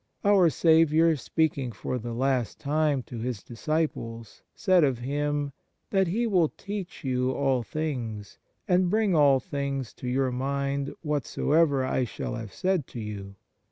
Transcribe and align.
Our 0.25 0.49
Saviour, 0.49 1.15
speaking 1.15 1.71
for 1.71 1.99
the 1.99 2.11
last 2.15 2.57
time 2.59 3.03
to 3.03 3.19
His 3.19 3.43
disciples, 3.43 4.41
said 4.55 4.83
of 4.83 4.97
Him 4.97 5.53
that" 5.91 6.07
He 6.07 6.25
will 6.25 6.49
teach 6.49 7.03
you 7.03 7.29
all 7.33 7.61
things, 7.61 8.39
and 8.67 8.89
bring 8.89 9.13
all 9.13 9.39
things 9.39 9.93
to 9.93 10.07
your 10.07 10.31
mind 10.31 10.91
whatsoever 11.03 11.85
I 11.85 12.05
shall 12.05 12.33
have 12.33 12.51
said 12.51 12.87
to 12.87 12.99
you." 12.99 13.35